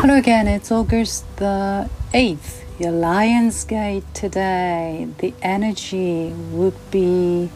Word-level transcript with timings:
Hello 0.00 0.14
again, 0.14 0.46
it's 0.46 0.70
August 0.70 1.24
the 1.38 1.90
8th, 2.14 2.62
your 2.78 2.92
Lionsgate 2.92 4.04
today. 4.14 5.08
The 5.18 5.34
energy 5.42 6.28
would 6.52 6.76
be 6.92 7.50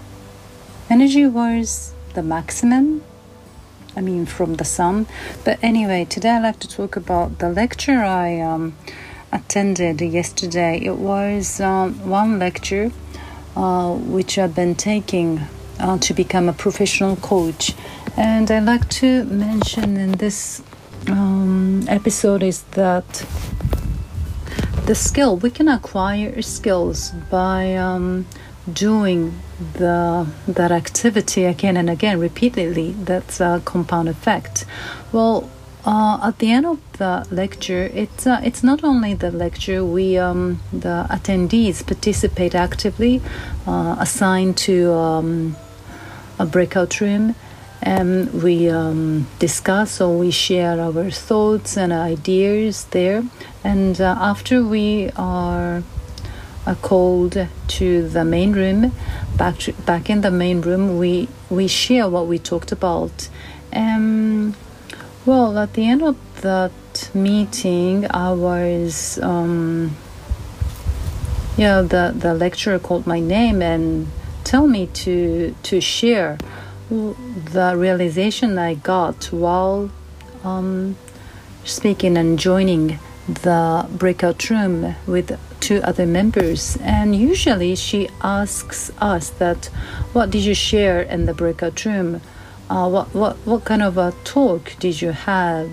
energy 0.90 1.24
was 1.28 1.94
the 2.15 2.22
maximum, 2.24 3.04
I 3.94 4.01
mean, 4.01 4.26
from 4.26 4.54
the 4.54 4.65
sun. 4.65 5.06
But 5.44 5.60
anyway, 5.63 6.04
today 6.04 6.31
I'd 6.31 6.42
like 6.42 6.58
to 6.58 6.69
talk 6.69 6.97
about 6.97 7.38
the 7.38 7.49
lecture 7.49 8.03
I 8.03 8.40
um, 8.40 8.74
attended 9.31 10.01
yesterday. 10.01 10.81
It 10.83 10.97
was 10.97 11.61
um, 11.61 11.95
one 12.11 12.40
lecture 12.40 12.90
uh, 13.54 13.95
which 13.95 14.37
I've 14.37 14.56
been 14.56 14.74
taking 14.74 15.43
uh, 15.79 15.97
to 15.99 16.12
become 16.12 16.48
a 16.48 16.52
professional 16.52 17.15
coach. 17.15 17.77
And 18.16 18.51
I'd 18.51 18.65
like 18.65 18.88
to 19.01 19.23
mention 19.27 19.97
in 19.97 20.12
this 20.19 20.61
um, 21.09 21.84
episode 21.88 22.42
is 22.42 22.62
that 22.73 23.27
the 24.87 24.95
skill 24.95 25.37
we 25.37 25.51
can 25.51 25.69
acquire 25.69 26.43
skills 26.43 27.10
by 27.30 27.74
um, 27.74 28.27
doing 28.73 29.41
the 29.74 30.27
that 30.48 30.73
activity 30.73 31.45
again 31.45 31.77
and 31.77 31.88
again 31.88 32.19
repeatedly. 32.19 32.93
That's 32.93 33.41
a 33.41 33.62
compound 33.65 34.09
effect. 34.09 34.65
Well 35.12 35.48
uh, 35.84 36.20
at 36.23 36.38
the 36.38 36.51
end 36.51 36.66
of 36.66 36.79
the 36.98 37.27
lecture 37.30 37.91
it's 37.95 38.27
uh, 38.27 38.41
it's 38.45 38.62
not 38.62 38.84
only 38.84 39.15
the 39.15 39.30
lecture 39.30 39.84
we 39.84 40.16
um, 40.16 40.60
the 40.73 41.07
attendees 41.10 41.84
participate 41.84 42.55
actively 42.55 43.21
uh, 43.66 43.96
assigned 43.98 44.57
to 44.57 44.93
um, 44.93 45.57
a 46.38 46.46
breakout 46.46 47.01
room 47.01 47.34
and 47.83 48.43
we 48.45 48.71
um, 48.71 49.27
discuss 49.41 50.01
or 50.01 50.17
we 50.17 50.31
share 50.31 50.81
our 50.81 51.11
thoughts 51.11 51.77
and 51.77 51.93
ideas 51.93 52.85
there. 52.87 53.24
And 53.65 54.01
uh, 54.01 54.16
after 54.21 54.63
we 54.65 55.11
are 55.16 55.83
uh, 56.65 56.74
called 56.77 57.49
to 57.69 58.09
the 58.09 58.24
main 58.24 58.52
room, 58.52 58.93
back 59.37 59.59
to, 59.59 59.73
back 59.73 60.09
in 60.09 60.21
the 60.21 60.30
main 60.30 60.61
room, 60.61 60.97
we 60.97 61.29
we 61.51 61.66
share 61.66 62.09
what 62.09 62.29
we 62.29 62.39
talked 62.39 62.71
about. 62.71 63.29
Um, 63.73 64.55
well, 65.27 65.58
at 65.58 65.74
the 65.74 65.89
end 65.89 66.02
of 66.02 66.17
that 66.42 67.11
meeting, 67.14 68.06
I 68.11 68.33
was. 68.33 69.19
Um, 69.20 69.96
yeah, 71.56 71.83
the, 71.83 72.14
the 72.17 72.33
lecturer 72.33 72.78
called 72.78 73.06
my 73.06 73.20
name 73.20 73.61
and 73.61 74.06
tell 74.42 74.67
me 74.67 74.86
to 74.86 75.55
to 75.64 75.80
share 75.80 76.39
the 76.91 77.75
realization 77.77 78.58
I 78.58 78.75
got 78.75 79.27
while 79.27 79.91
um, 80.44 80.97
speaking 81.64 82.16
and 82.16 82.39
joining 82.39 82.98
the 83.27 83.86
breakout 83.91 84.50
room 84.50 84.94
with 85.06 85.39
two 85.61 85.80
other 85.84 86.06
members 86.06 86.77
and 86.83 87.14
usually 87.14 87.77
she 87.77 88.08
asks 88.20 88.91
us 88.98 89.30
that 89.30 89.66
what 90.12 90.30
did 90.30 90.44
you 90.44 90.55
share 90.55 91.00
in 91.00 91.27
the 91.27 91.33
breakout 91.33 91.84
room? 91.84 92.20
Uh, 92.69 92.89
what, 92.89 93.14
what, 93.14 93.36
what 93.44 93.64
kind 93.64 93.83
of 93.83 93.96
a 93.96 94.12
talk 94.24 94.74
did 94.80 95.00
you 95.00 95.12
have 95.12 95.70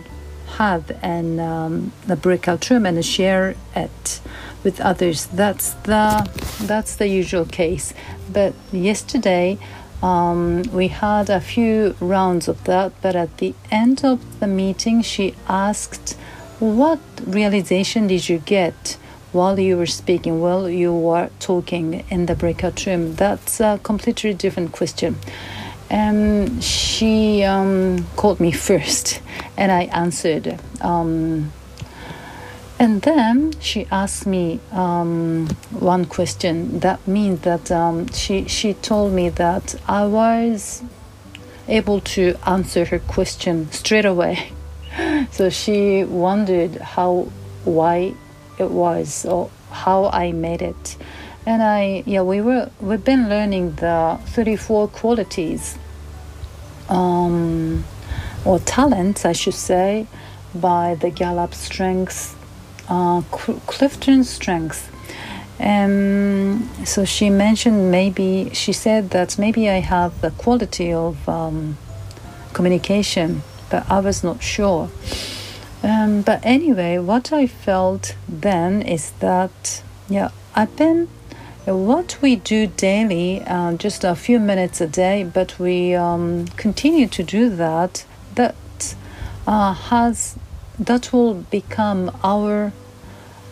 have 0.57 0.91
in 1.03 1.39
um, 1.39 1.91
the 2.07 2.15
breakout 2.15 2.69
room 2.69 2.85
and 2.85 3.03
share 3.03 3.55
it 3.75 4.19
with 4.63 4.79
others? 4.81 5.25
That's 5.27 5.73
the 5.85 6.29
that's 6.61 6.95
the 6.95 7.07
usual 7.07 7.45
case. 7.45 7.93
But 8.31 8.53
yesterday 8.71 9.57
um, 10.01 10.63
we 10.71 10.87
had 10.87 11.29
a 11.29 11.41
few 11.41 11.95
rounds 11.99 12.47
of 12.47 12.63
that, 12.63 12.93
but 13.01 13.15
at 13.15 13.37
the 13.37 13.53
end 13.69 14.05
of 14.05 14.39
the 14.39 14.47
meeting, 14.47 15.01
she 15.01 15.35
asked, 15.47 16.13
What 16.59 16.99
realization 17.25 18.07
did 18.07 18.29
you 18.29 18.39
get 18.39 18.97
while 19.31 19.59
you 19.59 19.77
were 19.77 19.85
speaking, 19.85 20.39
while 20.39 20.69
you 20.69 20.93
were 20.93 21.29
talking 21.39 22.05
in 22.09 22.27
the 22.27 22.35
breakout 22.35 22.85
room? 22.85 23.15
That's 23.15 23.59
a 23.59 23.79
completely 23.83 24.33
different 24.33 24.71
question. 24.71 25.17
And 25.89 26.63
she 26.63 27.43
um, 27.43 28.05
called 28.15 28.39
me 28.39 28.51
first, 28.69 29.21
and 29.57 29.71
I 29.71 29.83
answered. 29.83 30.59
Um, 30.79 31.51
and 32.79 33.01
then 33.01 33.51
she 33.59 33.85
asked 33.91 34.25
me 34.25 34.61
um, 34.71 35.47
one 35.69 36.05
question. 36.05 36.79
That 36.79 37.05
means 37.05 37.41
that 37.41 37.69
um, 37.69 38.07
she 38.13 38.47
she 38.47 38.73
told 38.73 39.11
me 39.11 39.27
that 39.27 39.75
I 39.85 40.05
was 40.05 40.81
able 41.67 41.99
to 41.99 42.35
answer 42.47 42.85
her 42.85 42.99
question 42.99 43.69
straight 43.73 44.05
away. 44.05 44.53
so 45.31 45.49
she 45.49 46.05
wondered 46.05 46.77
how 46.77 47.27
why 47.65 48.13
it 48.57 48.71
was 48.71 49.25
or 49.25 49.51
how 49.71 50.05
I 50.05 50.31
made 50.31 50.61
it. 50.61 50.95
And 51.45 51.61
I 51.61 52.03
yeah 52.05 52.21
we 52.21 52.39
were 52.39 52.71
we've 52.79 53.03
been 53.03 53.27
learning 53.27 53.75
the 53.75 54.19
34 54.27 54.87
qualities 54.87 55.77
um, 56.87 57.83
or 58.45 58.57
talents 58.59 59.25
I 59.25 59.33
should 59.33 59.53
say 59.53 60.07
by 60.55 60.95
the 60.95 61.09
Gallup 61.09 61.53
Strengths 61.53 62.35
uh, 62.89 63.21
Clifton's 63.31 64.29
strength. 64.29 64.91
Um, 65.59 66.69
so 66.85 67.03
she 67.03 67.29
mentioned 67.29 67.91
maybe 67.91 68.49
she 68.53 68.71
said 68.71 69.09
that 69.09 69.37
maybe 69.37 69.69
I 69.69 69.79
have 69.79 70.21
the 70.21 70.31
quality 70.31 70.93
of 70.93 71.27
um, 71.27 71.77
communication, 72.53 73.43
but 73.69 73.89
I 73.89 73.99
was 73.99 74.23
not 74.23 74.41
sure. 74.41 74.89
Um, 75.83 76.21
but 76.21 76.39
anyway, 76.43 76.97
what 76.97 77.31
I 77.31 77.45
felt 77.47 78.15
then 78.27 78.81
is 78.81 79.11
that 79.19 79.83
yeah, 80.09 80.31
I've 80.55 80.75
been 80.75 81.07
what 81.65 82.17
we 82.21 82.37
do 82.37 82.67
daily, 82.67 83.41
uh, 83.45 83.73
just 83.73 84.03
a 84.03 84.15
few 84.15 84.39
minutes 84.39 84.81
a 84.81 84.87
day, 84.87 85.23
but 85.23 85.59
we 85.59 85.93
um, 85.93 86.47
continue 86.57 87.07
to 87.07 87.23
do 87.23 87.49
that. 87.49 88.05
That 88.35 88.95
uh, 89.45 89.73
has 89.73 90.37
that 90.79 91.11
will 91.13 91.35
become 91.35 92.11
our 92.23 92.71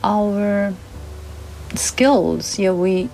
our 0.03 0.73
skills. 1.75 2.57
Yeah 2.59 2.71
we 2.71 3.09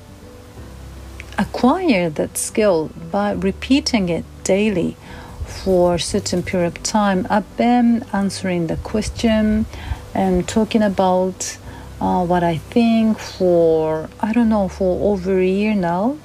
acquire 1.38 2.10
that 2.10 2.38
skill 2.38 2.92
by 3.12 3.32
repeating 3.32 4.08
it 4.10 4.26
daily 4.44 4.96
for 5.46 5.96
a 5.96 6.00
certain 6.00 6.44
period 6.44 6.78
of 6.78 6.84
time. 6.84 7.26
I've 7.30 7.58
been 7.58 8.06
answering 8.14 8.68
the 8.68 8.78
question 8.78 9.66
and 10.14 10.48
talking 10.48 10.84
about 10.84 11.58
uh, 12.00 12.26
what 12.26 12.44
i 12.44 12.58
think 12.58 13.18
for 13.18 14.10
i 14.20 14.34
don't 14.34 14.50
know 14.50 14.68
for 14.68 15.12
over 15.14 15.40
a 15.40 15.46
year 15.46 15.74
now. 15.76 16.18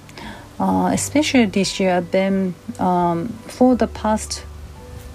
Uh, 0.58 0.90
especially 0.92 1.46
this 1.46 1.78
year 1.78 1.92
i've 1.96 2.10
been 2.10 2.54
um, 2.80 3.28
for 3.46 3.76
the 3.76 3.86
past 3.86 4.40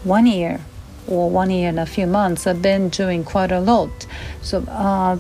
one 0.04 0.26
year 0.26 0.62
or 1.08 1.30
one 1.30 1.50
year 1.52 1.70
and 1.70 1.80
a 1.80 1.86
few 1.86 2.08
months, 2.08 2.48
I've 2.48 2.62
been 2.62 2.90
doing 2.90 3.24
quite 3.24 3.52
a 3.52 3.60
lot. 3.60 4.08
So 4.42 4.64
uh, 4.64 5.18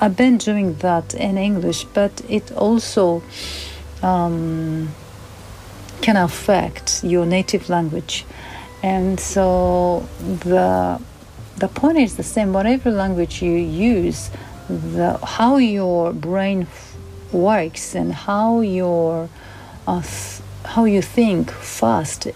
I've 0.00 0.16
been 0.16 0.38
doing 0.38 0.74
that 0.76 1.14
in 1.14 1.36
English, 1.36 1.84
but 1.84 2.22
it 2.28 2.52
also 2.52 3.22
um, 4.02 4.94
can 6.00 6.16
affect 6.16 7.02
your 7.02 7.26
native 7.26 7.68
language. 7.68 8.24
And 8.82 9.18
so 9.18 10.08
the 10.18 11.00
the 11.56 11.68
point 11.68 11.98
is 11.98 12.16
the 12.16 12.22
same. 12.22 12.52
Whatever 12.52 12.92
language 12.92 13.42
you 13.42 13.52
use, 13.52 14.30
the 14.68 15.18
how 15.18 15.56
your 15.56 16.12
brain 16.12 16.68
works 17.32 17.96
and 17.96 18.12
how 18.12 18.60
your 18.60 19.28
uh, 19.86 20.02
how 20.64 20.84
you 20.84 21.02
think 21.02 21.50
fast 21.50 22.28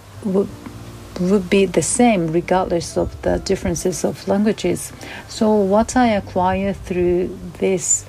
would 1.21 1.48
be 1.51 1.66
the 1.66 1.83
same 1.83 2.33
regardless 2.33 2.97
of 2.97 3.21
the 3.22 3.39
differences 3.39 4.04
of 4.04 4.27
languages. 4.28 4.92
So 5.28 5.54
what 5.54 5.97
I 5.97 6.09
acquire 6.09 6.72
through 6.72 7.39
this 7.59 8.04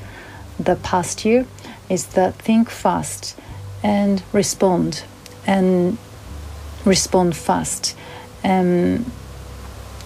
the 0.60 0.76
past 0.78 1.26
year 1.26 1.46
is 1.90 2.08
that 2.08 2.36
think 2.36 2.70
fast 2.70 3.36
and 3.82 4.24
respond 4.32 5.04
and 5.46 5.98
respond 6.86 7.36
fast 7.36 7.96
and 8.44 9.10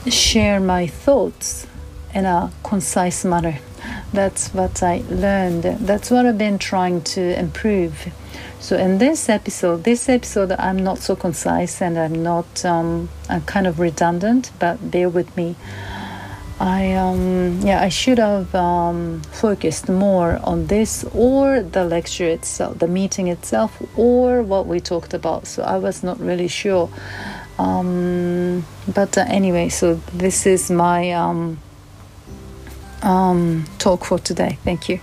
share 0.08 0.60
my 0.60 0.88
thoughts 0.88 1.68
in 2.14 2.26
a 2.26 2.52
concise 2.64 3.26
manner. 3.26 3.60
That's 4.14 4.54
what 4.54 4.82
I 4.82 5.04
learned. 5.10 5.64
That's 5.64 6.10
what 6.10 6.26
I've 6.26 6.38
been 6.38 6.58
trying 6.58 7.02
to 7.16 7.40
improve 7.40 8.12
so 8.60 8.76
in 8.78 8.98
this 8.98 9.30
episode, 9.30 9.84
this 9.84 10.10
episode, 10.10 10.52
I'm 10.52 10.78
not 10.78 11.00
so 11.00 11.16
concise 11.16 11.82
and 11.82 11.98
I'm 11.98 12.24
not, 12.24 12.66
um, 12.66 13.10
I'm 13.30 13.42
kind 13.44 13.68
of 13.68 13.80
redundant, 13.80 14.52
but 14.60 14.92
bear 14.92 15.10
with 15.10 15.36
me. 15.38 15.56
I 16.60 16.94
um 16.94 17.60
yeah 17.62 17.82
I 17.82 17.90
should 17.90 18.18
have 18.18 18.54
um, 18.56 19.22
focused 19.32 19.90
more 19.90 20.40
on 20.44 20.68
this 20.68 21.04
or 21.14 21.62
the 21.62 21.86
lecture 21.86 22.28
itself, 22.28 22.80
the 22.80 22.88
meeting 22.88 23.28
itself, 23.28 23.80
or 23.96 24.42
what 24.42 24.66
we 24.66 24.80
talked 24.80 25.14
about. 25.14 25.46
So 25.46 25.64
I 25.64 25.78
was 25.78 26.04
not 26.04 26.20
really 26.20 26.48
sure. 26.48 26.90
Um, 27.60 28.66
but 28.92 29.18
uh, 29.18 29.26
anyway, 29.28 29.70
so 29.70 29.96
this 30.14 30.46
is 30.46 30.72
my 30.72 31.12
um, 31.12 31.60
um, 33.04 33.66
talk 33.78 34.06
for 34.06 34.20
today. 34.20 34.58
Thank 34.64 34.90
you. 34.90 35.00